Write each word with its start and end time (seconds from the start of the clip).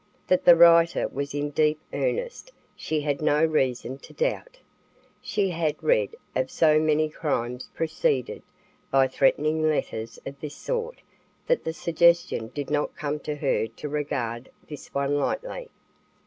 That 0.25 0.45
the 0.45 0.55
writer 0.55 1.07
was 1.07 1.35
in 1.35 1.51
deep 1.51 1.79
earnest 1.93 2.51
she 2.75 3.01
had 3.01 3.21
no 3.21 3.45
reason 3.45 3.99
to 3.99 4.13
doubt. 4.13 4.57
She 5.21 5.51
had 5.51 5.75
read 5.83 6.15
of 6.35 6.49
so 6.49 6.79
many 6.79 7.07
crimes 7.07 7.69
preceded 7.75 8.41
by 8.89 9.07
threatening 9.07 9.61
letters 9.61 10.17
of 10.25 10.39
this 10.39 10.55
sort 10.55 11.01
that 11.45 11.65
the 11.65 11.73
suggestion 11.73 12.47
did 12.47 12.71
not 12.71 12.95
come 12.95 13.19
to 13.19 13.35
her 13.35 13.67
to 13.67 13.87
regard 13.89 14.49
this 14.67 14.91
one 14.91 15.19
lightly. 15.19 15.69